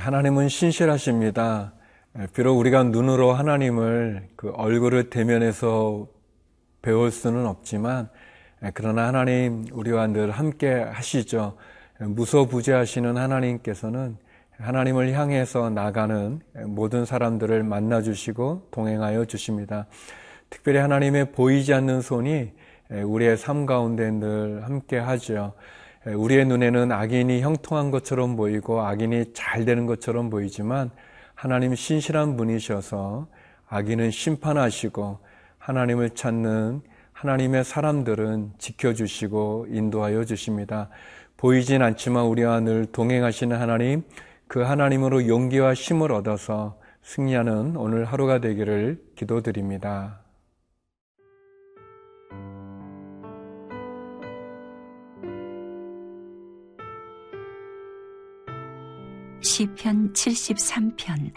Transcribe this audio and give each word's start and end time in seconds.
하나님은 0.00 0.48
신실하십니다. 0.48 1.74
비록 2.32 2.58
우리가 2.58 2.84
눈으로 2.84 3.34
하나님을 3.34 4.28
그 4.34 4.50
얼굴을 4.56 5.10
대면해서 5.10 6.06
배울 6.80 7.10
수는 7.10 7.46
없지만 7.46 8.08
그러나 8.72 9.08
하나님 9.08 9.66
우리와 9.70 10.06
늘 10.06 10.30
함께 10.30 10.72
하시죠. 10.72 11.58
무소부재하시는 11.98 13.18
하나님께서는 13.18 14.16
하나님을 14.58 15.12
향해서 15.12 15.68
나가는 15.68 16.40
모든 16.64 17.04
사람들을 17.04 17.62
만나 17.62 18.00
주시고 18.00 18.68
동행하여 18.70 19.26
주십니다. 19.26 19.86
특별히 20.48 20.78
하나님의 20.78 21.32
보이지 21.32 21.74
않는 21.74 22.00
손이 22.00 22.52
우리의 23.04 23.36
삶 23.36 23.66
가운데 23.66 24.10
늘 24.10 24.64
함께 24.64 24.96
하죠. 24.98 25.52
우리의 26.06 26.46
눈에는 26.46 26.92
악인이 26.92 27.42
형통한 27.42 27.90
것처럼 27.90 28.36
보이고 28.36 28.80
악인이 28.80 29.34
잘 29.34 29.64
되는 29.64 29.86
것처럼 29.86 30.30
보이지만 30.30 30.90
하나님 31.34 31.74
신실한 31.74 32.36
분이셔서 32.36 33.28
악인은 33.68 34.10
심판하시고 34.10 35.18
하나님을 35.58 36.10
찾는 36.10 36.82
하나님의 37.12 37.64
사람들은 37.64 38.52
지켜주시고 38.56 39.66
인도하여 39.68 40.24
주십니다. 40.24 40.88
보이진 41.36 41.82
않지만 41.82 42.24
우리와 42.24 42.60
늘 42.60 42.86
동행하시는 42.86 43.58
하나님, 43.58 44.02
그 44.48 44.60
하나님으로 44.60 45.28
용기와 45.28 45.74
힘을 45.74 46.12
얻어서 46.12 46.78
승리하는 47.02 47.76
오늘 47.76 48.06
하루가 48.06 48.40
되기를 48.40 49.02
기도드립니다. 49.16 50.20
시편 59.60 60.14
73편 60.14 61.32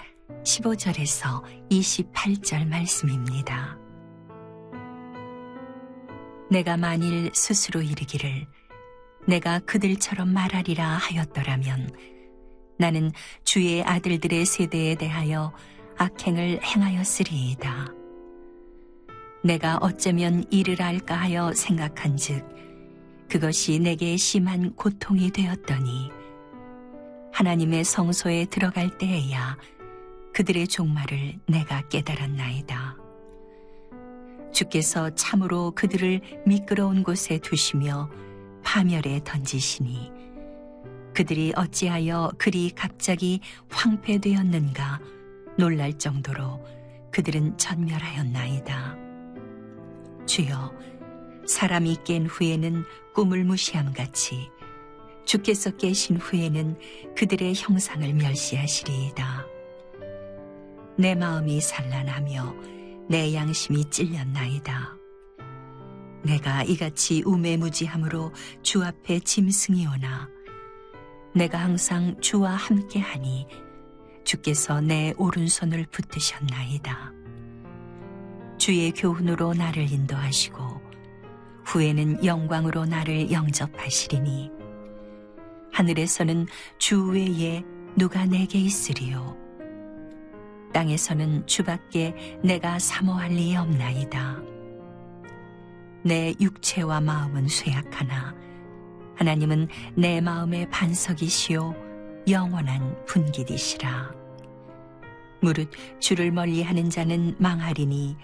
15절에서 0.46 1.44
28절 1.70 2.66
말씀입니다. 2.70 3.78
내가 6.50 6.78
만일 6.78 7.32
스스로 7.34 7.82
이르기를 7.82 8.48
내가 9.28 9.60
그들처럼 9.60 10.32
말하리라 10.32 10.88
하였더라면 10.88 11.90
나는 12.80 13.12
주의 13.44 13.84
아들들의 13.84 14.46
세대에 14.46 14.96
대하여 14.96 15.52
악행을 15.98 16.64
행하였으리이다. 16.64 17.88
내가 19.44 19.80
어쩌면 19.82 20.46
이를 20.50 20.82
알까 20.82 21.16
하여 21.16 21.52
생각한즉 21.52 22.48
그것이 23.28 23.80
내게 23.80 24.16
심한 24.16 24.74
고통이 24.76 25.32
되었더니 25.32 26.23
하나님의 27.44 27.84
성소에 27.84 28.46
들어갈 28.46 28.98
때에야 28.98 29.58
그들의 30.34 30.66
종말을 30.66 31.40
내가 31.46 31.82
깨달았나이다. 31.90 32.96
주께서 34.54 35.10
참으로 35.14 35.72
그들을 35.72 36.22
미끄러운 36.46 37.04
곳에 37.04 37.40
두시며 37.40 38.10
파멸에 38.64 39.20
던지시니 39.26 40.10
그들이 41.14 41.52
어찌하여 41.58 42.32
그리 42.38 42.72
갑자기 42.72 43.42
황폐되었는가 43.70 45.02
놀랄 45.58 45.98
정도로 45.98 46.66
그들은 47.12 47.58
전멸하였나이다. 47.58 48.96
주여, 50.26 50.74
사람이 51.46 51.98
깬 52.06 52.26
후에는 52.26 52.86
꿈을 53.14 53.44
무시함 53.44 53.92
같이 53.92 54.50
주께서 55.26 55.72
깨신 55.78 56.18
후에는 56.18 56.78
그들의 57.16 57.54
형상을 57.56 58.14
멸시하시리이다. 58.14 59.46
내 60.98 61.16
마음이 61.16 61.60
산란하며 61.60 62.56
내 63.10 63.34
양심이 63.34 63.86
찔렸나이다. 63.90 64.98
내가 66.24 66.64
이같이 66.64 67.22
우매무지함으로 67.26 68.32
주 68.62 68.84
앞에 68.84 69.20
짐승이 69.20 69.86
오나 69.88 70.30
내가 71.36 71.60
항상 71.60 72.16
주와 72.22 72.52
함께하니 72.52 73.48
주께서 74.24 74.80
내 74.80 75.14
오른손을 75.18 75.86
붙드셨나이다. 75.92 77.12
주의 78.58 78.92
교훈으로 78.92 79.54
나를 79.54 79.92
인도하시고 79.92 80.82
후에는 81.66 82.24
영광으로 82.24 82.86
나를 82.86 83.32
영접하시리니 83.32 84.63
하늘에서는 85.74 86.48
주 86.78 87.10
외에 87.10 87.64
누가 87.98 88.26
내게 88.26 88.60
있으리요 88.60 89.38
땅에서는 90.74 91.46
주밖에 91.46 92.40
내가 92.44 92.80
사모할 92.80 93.32
리 93.32 93.56
없나이다. 93.56 94.42
내 96.04 96.34
육체와 96.42 97.00
마음은 97.00 97.48
쇠약하나 97.48 98.36
하나님은 99.16 99.68
내 99.96 100.20
마음의 100.20 100.70
반석이시요 100.70 101.76
영원한 102.28 103.06
분기이시라. 103.06 104.14
무릇 105.42 105.70
주를 106.00 106.32
멀리하는 106.32 106.90
자는 106.90 107.36
망하리니 107.38 108.18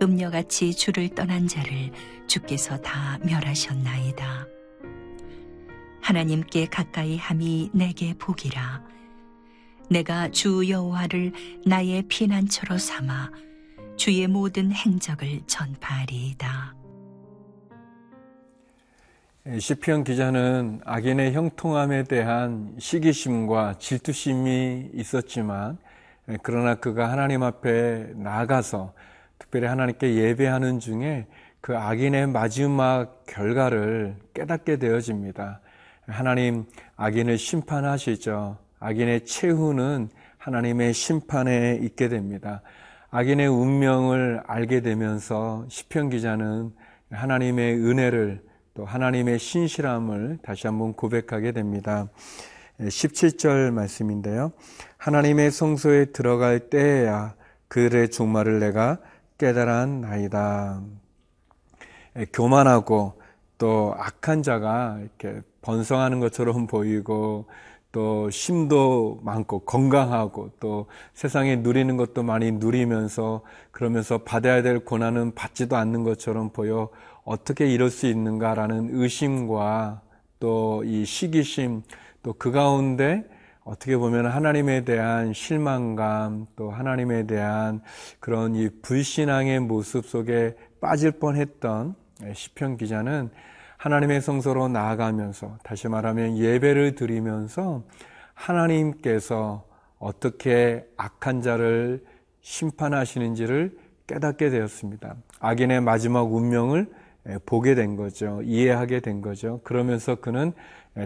음녀같이 0.00 0.74
주를 0.74 1.08
떠난 1.10 1.46
자를 1.46 1.90
주께서 2.26 2.76
다 2.78 3.18
멸하셨나이다. 3.24 4.61
하나님께 6.02 6.66
가까이 6.66 7.16
함이 7.16 7.70
내게 7.72 8.14
복이라. 8.14 8.82
내가 9.88 10.28
주 10.30 10.68
여호와를 10.68 11.32
나의 11.64 12.02
피난처로 12.08 12.76
삼아 12.76 13.30
주의 13.96 14.26
모든 14.26 14.72
행적을 14.72 15.42
전파하리이다. 15.46 16.74
시편 19.58 20.04
기자는 20.04 20.80
악인의 20.84 21.32
형통함에 21.34 22.04
대한 22.04 22.74
시기심과 22.78 23.78
질투심이 23.78 24.90
있었지만 24.94 25.78
그러나 26.42 26.74
그가 26.76 27.10
하나님 27.10 27.42
앞에 27.42 28.12
나아가서 28.14 28.92
특별히 29.38 29.66
하나님께 29.66 30.14
예배하는 30.14 30.80
중에 30.80 31.26
그 31.60 31.76
악인의 31.76 32.28
마지막 32.28 33.24
결과를 33.26 34.16
깨닫게 34.34 34.78
되어집니다. 34.78 35.60
하나님 36.12 36.66
악인을 36.96 37.38
심판하시죠. 37.38 38.58
악인의 38.78 39.24
최후는 39.24 40.10
하나님의 40.38 40.92
심판에 40.92 41.78
있게 41.82 42.08
됩니다. 42.08 42.62
악인의 43.10 43.46
운명을 43.48 44.42
알게 44.46 44.80
되면서 44.80 45.64
시편 45.68 46.10
기자는 46.10 46.72
하나님의 47.10 47.76
은혜를 47.76 48.42
또 48.74 48.84
하나님의 48.84 49.38
신실함을 49.38 50.38
다시 50.42 50.66
한번 50.66 50.94
고백하게 50.94 51.52
됩니다. 51.52 52.08
17절 52.80 53.70
말씀인데요. 53.70 54.52
하나님의 54.96 55.50
성소에 55.50 56.06
들어갈 56.06 56.58
때에야 56.70 57.34
그들의 57.68 58.10
종말을 58.10 58.60
내가 58.60 58.98
깨달았나이다. 59.38 60.82
교만하고 62.32 63.21
또 63.62 63.94
악한 63.96 64.42
자가 64.42 64.98
이렇게 65.00 65.40
번성하는 65.60 66.18
것처럼 66.18 66.66
보이고 66.66 67.46
또 67.92 68.28
힘도 68.28 69.20
많고 69.22 69.60
건강하고 69.60 70.50
또 70.58 70.86
세상에 71.14 71.54
누리는 71.54 71.96
것도 71.96 72.24
많이 72.24 72.50
누리면서 72.50 73.42
그러면서 73.70 74.18
받아야 74.18 74.62
될 74.62 74.80
고난은 74.80 75.36
받지도 75.36 75.76
않는 75.76 76.02
것처럼 76.02 76.50
보여 76.50 76.88
어떻게 77.22 77.72
이럴 77.72 77.90
수 77.90 78.08
있는가라는 78.08 78.88
의심과 78.94 80.02
또 80.40 80.82
이 80.84 81.04
시기심 81.04 81.82
또 82.24 82.32
그 82.32 82.50
가운데 82.50 83.24
어떻게 83.62 83.96
보면 83.96 84.26
하나님에 84.26 84.84
대한 84.84 85.32
실망감 85.32 86.48
또 86.56 86.72
하나님에 86.72 87.28
대한 87.28 87.80
그런 88.18 88.56
이 88.56 88.68
불신앙의 88.82 89.60
모습 89.60 90.04
속에 90.04 90.56
빠질 90.80 91.12
뻔했던 91.12 91.94
시편 92.34 92.76
기자는 92.76 93.30
하나님의 93.82 94.20
성소로 94.20 94.68
나아가면서 94.68 95.58
다시 95.64 95.88
말하면 95.88 96.38
예배를 96.38 96.94
드리면서 96.94 97.82
하나님께서 98.32 99.66
어떻게 99.98 100.86
악한 100.96 101.42
자를 101.42 102.04
심판하시는지를 102.42 103.76
깨닫게 104.06 104.50
되었습니다. 104.50 105.16
악인의 105.40 105.80
마지막 105.80 106.32
운명을 106.32 106.92
보게 107.44 107.74
된 107.74 107.96
거죠. 107.96 108.40
이해하게 108.44 109.00
된 109.00 109.20
거죠. 109.20 109.60
그러면서 109.64 110.14
그는 110.14 110.52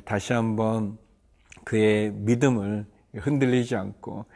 다시 0.04 0.34
한번 0.34 0.98
그의 1.64 2.12
믿음을 2.12 2.84
흔들리지 3.14 3.74
않고 3.74 4.26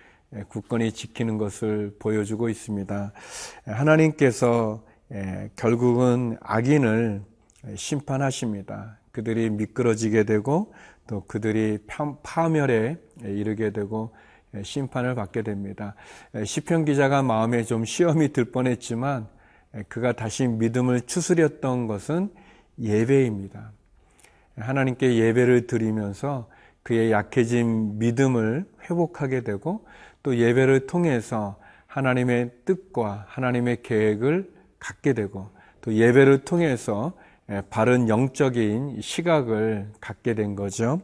굳건히 0.49 0.93
지키는 0.93 1.37
것을 1.37 1.95
보여주고 1.99 2.49
있습니다. 2.49 3.13
하나님께서 3.67 4.83
결국은 5.57 6.39
악인을 6.41 7.29
심판하십니다. 7.75 8.99
그들이 9.13 9.51
미끄러지게 9.51 10.25
되고 10.25 10.73
또 11.07 11.25
그들이 11.27 11.79
파멸에 12.23 12.97
이르게 13.23 13.71
되고 13.71 14.15
심판을 14.63 15.15
받게 15.15 15.43
됩니다. 15.43 15.95
시편 16.45 16.85
기자가 16.85 17.23
마음에 17.23 17.65
좀 17.65 17.85
시험이 17.85 18.33
들 18.33 18.47
뻔했지만 18.47 19.29
그가 19.89 20.13
다시 20.13 20.47
믿음을 20.47 21.03
추스렸던 21.03 21.87
것은 21.87 22.31
예배입니다. 22.81 23.73
하나님께 24.57 25.17
예배를 25.17 25.67
드리면서 25.67 26.49
그의 26.83 27.13
약해진 27.13 27.99
믿음을 27.99 28.65
회복하게 28.89 29.43
되고 29.43 29.87
또 30.23 30.37
예배를 30.37 30.87
통해서 30.87 31.59
하나님의 31.87 32.51
뜻과 32.65 33.27
하나님의 33.29 33.83
계획을 33.83 34.51
갖게 34.79 35.13
되고 35.13 35.51
또 35.81 35.95
예배를 35.95 36.45
통해서 36.45 37.13
바른 37.69 38.09
영적인 38.09 39.01
시각을 39.01 39.89
갖게 40.01 40.35
된 40.35 40.55
거죠. 40.55 41.01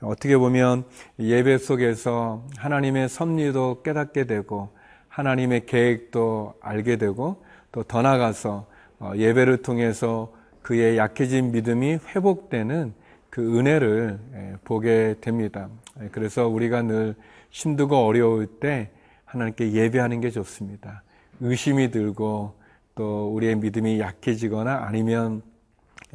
어떻게 0.00 0.36
보면 0.36 0.84
예배 1.18 1.58
속에서 1.58 2.44
하나님의 2.56 3.08
섭리도 3.08 3.82
깨닫게 3.82 4.24
되고 4.24 4.68
하나님의 5.08 5.66
계획도 5.66 6.54
알게 6.60 6.96
되고 6.96 7.42
또 7.72 7.82
더 7.82 8.02
나아가서 8.02 8.66
어, 8.98 9.12
예배를 9.16 9.58
통해서 9.58 10.32
그의 10.62 10.96
약해진 10.96 11.52
믿음이 11.52 11.98
회복되는 12.14 12.94
그 13.28 13.58
은혜를 13.58 14.18
보게 14.64 15.14
됩니다. 15.20 15.68
그래서 16.10 16.48
우리가 16.48 16.82
늘 16.82 17.14
힘들고 17.50 17.94
어려울 17.96 18.46
때 18.46 18.90
하나님께 19.26 19.72
예배하는 19.72 20.22
게 20.22 20.30
좋습니다. 20.30 21.02
의심이 21.40 21.90
들고 21.90 22.54
또 22.94 23.34
우리의 23.34 23.56
믿음이 23.56 24.00
약해지거나 24.00 24.84
아니면 24.86 25.42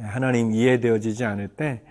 하나님 0.02 0.52
이해되어지지 0.52 1.24
않을 1.24 1.48
때 1.48 1.82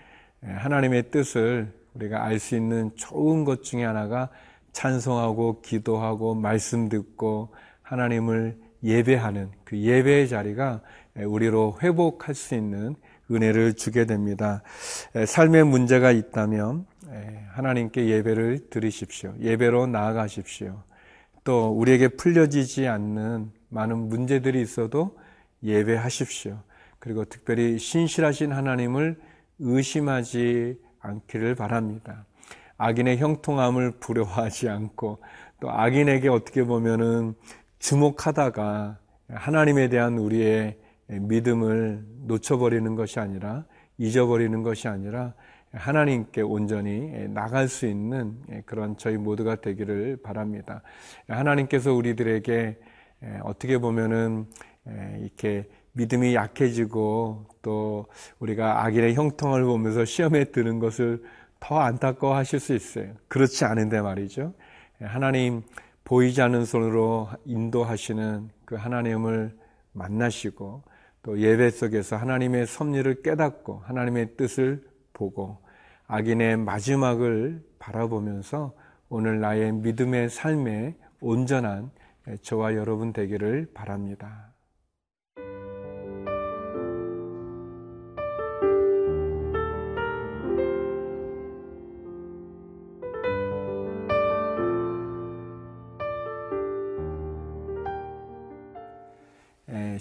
하나님의 0.44 1.12
뜻을 1.12 1.72
우리가 1.94 2.24
알 2.24 2.40
수 2.40 2.56
있는 2.56 2.92
좋은 2.96 3.44
것 3.46 3.64
중에 3.64 3.84
하나가 3.84 4.30
찬송하고 4.72 5.62
기도하고 5.62 6.36
말씀 6.36 6.90
듣고 6.90 7.50
하나님을 7.82 8.58
예배하는 8.84 9.50
그 9.64 9.78
예배의 9.78 10.30
자리가 10.30 10.82
우리로 11.16 11.78
회복할 11.84 12.34
수 12.36 12.56
있는 12.56 12.96
은혜를 13.30 13.74
주게 13.74 14.06
됩니다. 14.06 14.64
삶의 15.26 15.66
문제가 15.66 16.12
있다면 16.12 16.86
하나님께 17.50 18.08
예배를 18.08 18.70
드리십시오. 18.70 19.34
예배로 19.40 19.88
나아가십시오. 19.88 20.82
또 21.44 21.70
우리에게 21.72 22.10
풀려지지 22.10 22.88
않는 22.88 23.52
많은 23.70 23.98
문제들이 24.10 24.62
있어도 24.62 25.18
예배하십시오. 25.64 26.58
그리고 27.02 27.26
특별히 27.26 27.80
신실하신 27.80 28.52
하나님을 28.52 29.20
의심하지 29.58 30.80
않기를 31.00 31.56
바랍니다. 31.56 32.26
악인의 32.78 33.18
형통함을 33.18 33.94
부러워하지 34.00 34.70
않고 34.70 35.18
또 35.60 35.72
악인에게 35.72 36.30
어떻게 36.30 36.64
보면은 36.64 37.34
주목하다가 37.80 39.00
하나님에 39.30 39.90
대한 39.90 40.20
우리의 40.20 40.78
믿음을 41.08 42.06
놓쳐버리는 42.28 42.96
것이 42.96 43.20
아니라 43.20 43.66
잊어버리는 43.98 44.62
것이 44.62 44.88
아니라 44.88 45.34
하나님께 45.74 46.42
온전히 46.42 47.28
나갈 47.30 47.68
수 47.68 47.88
있는 47.88 48.38
그런 48.68 48.96
저희 48.98 49.18
모두가 49.18 49.56
되기를 49.56 50.18
바랍니다. 50.22 50.84
하나님께서 51.28 51.94
우리들에게 51.94 52.78
어떻게 53.42 53.80
보면은 53.80 54.46
이렇게 55.20 55.68
믿음이 55.94 56.36
약해지고 56.36 57.46
또 57.62 58.06
우리가 58.40 58.86
악인의 58.86 59.16
형통을 59.16 59.64
보면서 59.64 60.06
시험에 60.06 60.46
드는 60.46 60.80
것을 60.80 61.24
더 61.60 61.80
안타까워 61.80 62.36
하실 62.36 62.60
수 62.60 62.74
있어요. 62.74 63.14
그렇지 63.28 63.66
않은데 63.66 64.02
말이죠. 64.02 64.54
하나님 65.00 65.62
보이지 66.04 66.42
않는 66.42 66.66
손으로 66.66 67.30
인도하시는 67.46 68.50
그 68.66 68.76
하나님을 68.76 69.56
만나시고 69.94 70.84
또 71.24 71.40
예배 71.40 71.70
속에서 71.70 72.16
하나님의 72.16 72.66
섭리를 72.66 73.22
깨닫고 73.22 73.84
하나님의 73.86 74.36
뜻을 74.36 74.84
보고 75.14 75.60
악인의 76.08 76.58
마지막을 76.58 77.64
바라보면서 77.80 78.74
오늘 79.10 79.40
나의 79.40 79.72
믿음의 79.74 80.30
삶에 80.30 80.96
온전한 81.20 81.92
저와 82.42 82.76
여러분 82.76 83.14
되기를 83.14 83.70
바랍니다. 83.74 84.51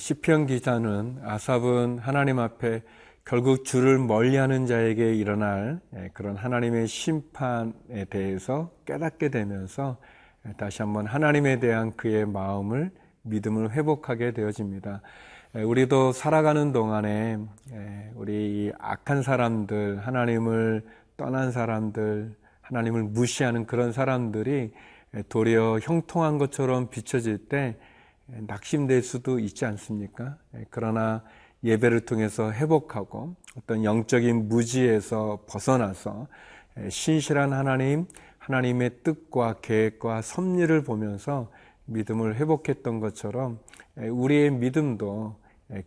시편 0.00 0.46
기자는 0.46 1.18
아삽은 1.22 1.98
하나님 1.98 2.38
앞에 2.38 2.82
결국 3.26 3.66
주를 3.66 3.98
멀리하는 3.98 4.64
자에게 4.64 5.14
일어날 5.14 5.78
그런 6.14 6.36
하나님의 6.36 6.86
심판에 6.86 8.06
대해서 8.08 8.70
깨닫게 8.86 9.28
되면서 9.28 9.98
다시 10.56 10.80
한번 10.80 11.04
하나님에 11.04 11.60
대한 11.60 11.94
그의 11.98 12.24
마음을 12.24 12.90
믿음을 13.24 13.72
회복하게 13.72 14.32
되어집니다. 14.32 15.02
우리도 15.52 16.12
살아가는 16.12 16.72
동안에 16.72 17.38
우리 18.14 18.72
악한 18.78 19.20
사람들, 19.20 19.98
하나님을 19.98 20.82
떠난 21.18 21.52
사람들, 21.52 22.34
하나님을 22.62 23.02
무시하는 23.02 23.66
그런 23.66 23.92
사람들이 23.92 24.72
도리어 25.28 25.80
형통한 25.82 26.38
것처럼 26.38 26.88
비춰질 26.88 27.50
때 27.50 27.76
낙심될 28.46 29.02
수도 29.02 29.38
있지 29.38 29.64
않습니까? 29.64 30.36
예, 30.56 30.64
그러나 30.70 31.22
예배를 31.64 32.00
통해서 32.00 32.52
회복하고 32.52 33.34
어떤 33.58 33.84
영적인 33.84 34.48
무지에서 34.48 35.44
벗어나서 35.48 36.26
예, 36.78 36.88
신실한 36.90 37.52
하나님, 37.52 38.06
하나님의 38.38 39.02
뜻과 39.02 39.56
계획과 39.60 40.22
섭리를 40.22 40.82
보면서 40.84 41.50
믿음을 41.86 42.36
회복했던 42.36 43.00
것처럼 43.00 43.58
예, 44.00 44.08
우리의 44.08 44.50
믿음도 44.50 45.36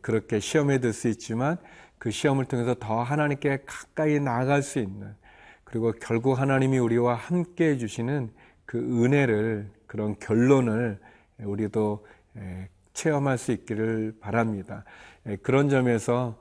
그렇게 0.01 0.39
시험에 0.39 0.79
들 0.79 0.93
수 0.93 1.09
있지만 1.09 1.57
그 1.97 2.11
시험을 2.11 2.45
통해서 2.45 2.75
더 2.79 3.01
하나님께 3.01 3.59
가까이 3.65 4.19
나아갈 4.19 4.61
수 4.61 4.79
있는 4.79 5.13
그리고 5.63 5.91
결국 5.93 6.39
하나님이 6.39 6.77
우리와 6.77 7.15
함께 7.15 7.69
해주시는 7.71 8.29
그 8.65 8.77
은혜를 8.77 9.69
그런 9.87 10.17
결론을 10.19 10.99
우리도 11.39 12.05
체험할 12.93 13.37
수 13.37 13.51
있기를 13.51 14.17
바랍니다. 14.19 14.83
그런 15.41 15.69
점에서 15.69 16.37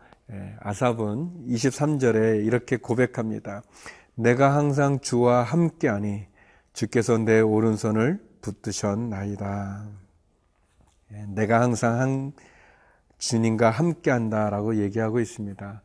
아삽은 0.61 1.47
23절에 1.49 2.45
이렇게 2.45 2.77
고백합니다. 2.77 3.63
내가 4.15 4.55
항상 4.55 5.01
주와 5.01 5.43
함께하니 5.43 6.27
주께서 6.73 7.19
내 7.19 7.41
오른손을 7.41 8.21
붙드셨나이다. 8.41 9.87
내가 11.29 11.61
항상 11.61 12.01
한 12.01 12.33
주님과 13.19 13.71
함께한다라고 13.71 14.77
얘기하고 14.77 15.21
있습니다. 15.21 15.83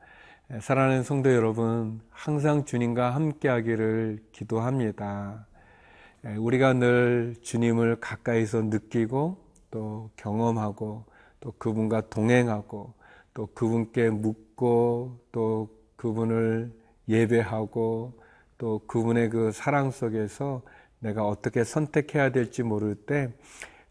사랑하는 0.62 1.04
성도 1.04 1.34
여러분, 1.34 2.00
항상 2.10 2.64
주님과 2.64 3.14
함께하기를 3.14 4.24
기도합니다. 4.32 5.46
우리가 6.38 6.74
늘 6.74 7.36
주님을 7.42 8.00
가까이서 8.00 8.64
느끼고 8.64 9.46
또 9.78 10.10
경험하고 10.16 11.06
또 11.40 11.54
그분과 11.60 12.10
동행하고 12.10 12.96
또 13.36 13.46
그분께 13.54 14.10
묻고 14.10 15.20
또 15.32 15.70
그분을 15.98 16.74
예배하고 17.08 18.20
또 18.58 18.82
그분의 18.88 19.30
그 19.30 19.52
사랑 19.52 19.92
속에서 19.92 20.64
내가 20.98 21.28
어떻게 21.28 21.64
선택해야 21.64 22.32
될지 22.32 22.64
모를 22.64 22.96
때 22.96 23.32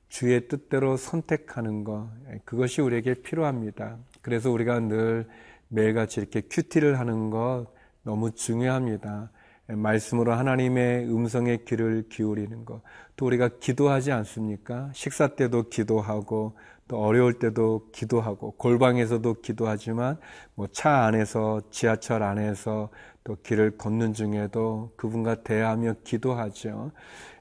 주의 0.08 0.48
뜻대로 0.48 0.96
선택하는 0.96 1.84
것 1.84 2.08
그것이 2.44 2.80
우리에게 2.80 3.22
필요합니다. 3.22 3.96
그래서 4.22 4.50
우리가 4.50 4.80
늘 4.80 5.28
매일같이 5.68 6.18
이렇게 6.18 6.40
큐티를 6.40 6.98
하는 6.98 7.30
것 7.30 7.68
너무 8.02 8.32
중요합니다. 8.32 9.30
말씀으로 9.68 10.32
하나님의 10.32 11.06
음성의 11.06 11.64
귀를 11.64 12.04
기울이는 12.08 12.64
것. 12.64 12.82
또 13.16 13.26
우리가 13.26 13.50
기도하지 13.60 14.12
않습니까? 14.12 14.90
식사 14.92 15.28
때도 15.28 15.68
기도하고 15.68 16.56
또 16.88 16.98
어려울 17.02 17.38
때도 17.40 17.88
기도하고 17.92 18.52
골방에서도 18.52 19.34
기도하지만 19.42 20.18
뭐 20.54 20.68
차 20.72 21.04
안에서 21.06 21.60
지하철 21.70 22.22
안에서 22.22 22.90
또 23.24 23.36
길을 23.42 23.76
걷는 23.76 24.12
중에도 24.12 24.92
그분과 24.96 25.42
대하며 25.42 25.94
기도하죠. 26.04 26.92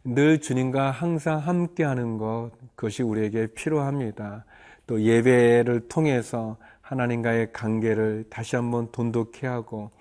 늘 0.03 0.39
주님과 0.41 0.91
항상 0.91 1.37
함께 1.39 1.83
하는 1.83 2.17
것 2.17 2.51
그것이 2.75 3.03
우리에게 3.03 3.47
필요합니다. 3.53 4.45
또 4.87 5.01
예배를 5.01 5.87
통해서 5.89 6.57
하나님과의 6.81 7.51
관계를 7.53 8.25
다시 8.29 8.55
한번 8.55 8.91
돈독히 8.91 9.45
하고 9.47 9.91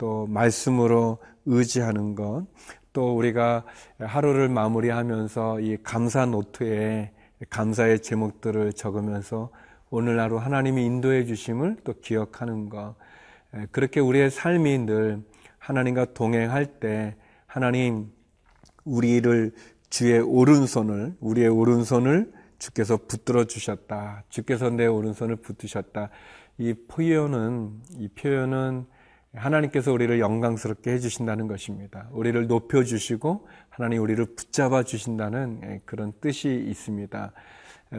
또 0.00 0.26
말씀으로 0.28 1.18
의지하는 1.44 2.14
것, 2.14 2.46
또 2.94 3.14
우리가 3.14 3.64
하루를 3.98 4.48
마무리하면서 4.48 5.60
이 5.60 5.76
감사 5.82 6.24
노트에 6.24 7.12
감사의 7.50 8.00
제목들을 8.00 8.72
적으면서 8.72 9.50
오늘 9.90 10.18
하루 10.18 10.38
하나님이 10.38 10.86
인도해 10.86 11.26
주심을 11.26 11.76
또 11.84 11.92
기억하는 12.00 12.70
것. 12.70 12.94
그렇게 13.72 14.00
우리의 14.00 14.30
삶이 14.30 14.78
늘 14.86 15.22
하나님과 15.58 16.14
동행할 16.14 16.80
때 16.80 17.16
하나님 17.46 18.10
우리를 18.84 19.52
주의 19.90 20.18
오른손을 20.18 21.16
우리의 21.20 21.48
오른손을 21.48 22.32
주께서 22.58 22.96
붙들어 22.96 23.44
주셨다. 23.44 24.24
주께서 24.30 24.70
내 24.70 24.86
오른손을 24.86 25.36
붙드셨다. 25.36 26.08
이 26.56 26.72
표현은 26.88 27.82
이 27.98 28.08
표현은 28.08 28.86
하나님께서 29.34 29.92
우리를 29.92 30.18
영광스럽게 30.18 30.90
해주신다는 30.92 31.46
것입니다. 31.46 32.08
우리를 32.12 32.46
높여주시고 32.48 33.46
하나님 33.68 34.02
우리를 34.02 34.24
붙잡아 34.34 34.82
주신다는 34.82 35.60
예, 35.64 35.80
그런 35.84 36.12
뜻이 36.20 36.48
있습니다. 36.68 37.32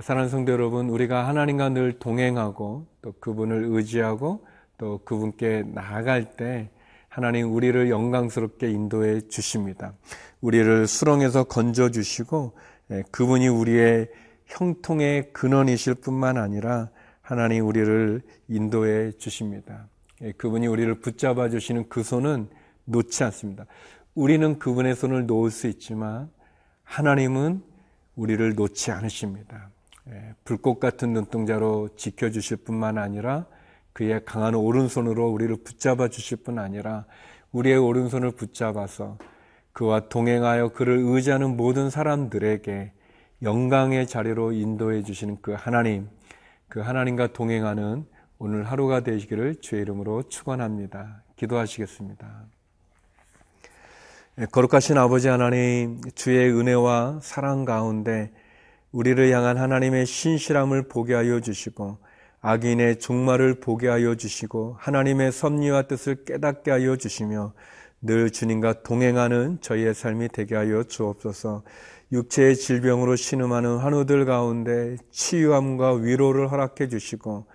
사랑하는 0.02 0.30
성도 0.30 0.52
여러분, 0.52 0.90
우리가 0.90 1.28
하나님과 1.28 1.70
늘 1.70 2.00
동행하고 2.00 2.88
또 3.02 3.14
그분을 3.20 3.66
의지하고 3.70 4.46
또 4.78 5.00
그분께 5.04 5.64
나아갈 5.68 6.36
때 6.36 6.70
하나님 7.08 7.54
우리를 7.54 7.90
영광스럽게 7.90 8.70
인도해 8.70 9.22
주십니다. 9.22 9.94
우리를 10.40 10.88
수렁에서 10.88 11.46
건져 11.46 11.92
주시고 11.92 12.54
예, 12.92 13.04
그분이 13.12 13.48
우리의 13.48 14.10
형통의 14.48 15.32
근원이실 15.32 15.96
뿐만 15.96 16.38
아니라 16.38 16.90
하나님 17.22 17.66
우리를 17.68 18.22
인도해 18.50 19.12
주십니다. 19.14 19.88
예, 20.24 20.32
그분이 20.34 20.68
우리를 20.68 20.94
붙잡아 20.96 21.50
주시는 21.50 21.90
그 21.90 22.04
손은 22.04 22.50
놓지 22.86 23.24
않습니다. 23.24 23.66
우리는 24.14 24.60
그분의 24.60 24.96
손을 24.96 25.26
놓을 25.26 25.52
수 25.52 25.68
있지만 25.68 26.30
하나님은 26.84 27.64
우리를 28.16 28.56
놓지 28.56 28.92
않으십니다. 28.92 29.70
예, 30.10 30.34
불꽃 30.44 30.80
같은 30.80 31.14
눈동자로 31.14 31.90
지켜주실 31.96 32.58
뿐만 32.58 32.98
아니라 32.98 33.46
그의 33.94 34.24
강한 34.26 34.56
오른손으로 34.56 35.30
우리를 35.30 35.56
붙잡아 35.64 36.08
주실 36.10 36.38
뿐 36.38 36.60
아니라 36.60 37.06
우리의 37.52 37.78
오른손을 37.78 38.32
붙잡아서 38.32 39.18
그와 39.74 40.10
동행하여 40.10 40.70
그를 40.70 40.98
의지하는 41.00 41.56
모든 41.56 41.90
사람들에게 41.90 42.92
영광의 43.42 44.08
자리로 44.08 44.52
인도해 44.52 45.02
주시는 45.02 45.38
그 45.42 45.54
하나님, 45.54 46.10
그 46.68 46.80
하나님과 46.80 47.34
동행하는 47.34 48.06
오늘 48.44 48.64
하루가 48.64 49.02
되시기를 49.02 49.58
주의 49.62 49.84
이름으로 49.84 50.24
축원합니다. 50.24 51.22
기도하시겠습니다. 51.36 52.46
예, 54.40 54.46
거룩하신 54.48 54.98
아버지 54.98 55.28
하나님, 55.28 56.02
주의 56.16 56.50
은혜와 56.50 57.20
사랑 57.22 57.66
가운데 57.66 58.32
우리를 58.92 59.32
향한 59.32 59.60
하나님의 59.60 60.08
신실함을 60.08 60.88
보게 60.88 61.14
하여 61.14 61.40
주시고 61.40 62.00
악인의 62.42 62.98
종말을 62.98 63.60
보게 63.60 63.88
하여 63.88 64.16
주시고 64.16 64.76
하나님의 64.80 65.32
섭리와 65.32 65.84
뜻을 65.84 66.26
깨닫게 66.26 66.72
하여 66.72 66.96
주시며 66.96 67.54
늘 68.02 68.32
주님과 68.32 68.82
동행하는 68.82 69.60
저희의 69.62 69.94
삶이 69.94 70.30
되게 70.30 70.56
하여 70.56 70.82
주옵소서. 70.82 71.62
육체의 72.12 72.56
질병으로 72.56 73.18
신음하는 73.18 73.78
환우들 73.78 74.26
가운데 74.26 74.98
치유함과 75.12 75.94
위로를 75.94 76.52
허락해 76.52 76.88
주시고 76.88 77.46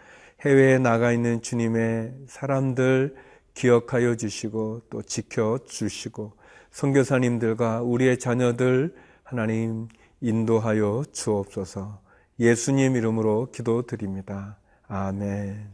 해외에 0.46 0.78
나가 0.78 1.10
있는 1.10 1.42
주님의 1.42 2.12
사람들 2.28 3.16
기억하여 3.54 4.14
주시고 4.14 4.82
또 4.90 5.02
지켜 5.02 5.58
주시고 5.66 6.34
선교사님들과 6.70 7.82
우리의 7.82 8.20
자녀들 8.20 8.94
하나님 9.24 9.88
인도하여 10.20 11.02
주옵소서. 11.12 12.00
예수님 12.38 12.94
이름으로 12.94 13.50
기도드립니다. 13.50 14.58
아멘. 14.86 15.68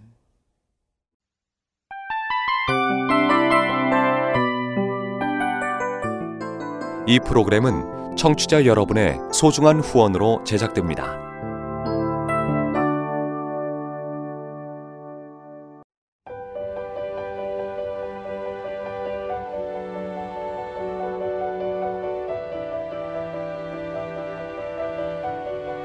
이 7.07 7.21
프로그램은 7.21 8.17
청취자 8.17 8.65
여러분의 8.65 9.19
소중한 9.35 9.81
후원으로 9.81 10.45
제작됩니다. 10.45 11.32